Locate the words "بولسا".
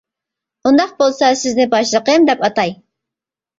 1.03-1.29